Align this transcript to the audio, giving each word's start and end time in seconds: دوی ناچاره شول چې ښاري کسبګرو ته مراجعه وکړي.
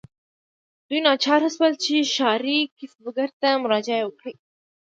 دوی 0.87 0.99
ناچاره 1.07 1.49
شول 1.55 1.73
چې 1.83 2.09
ښاري 2.13 2.59
کسبګرو 2.77 3.37
ته 3.41 3.49
مراجعه 3.63 4.03
وکړي. 4.05 4.33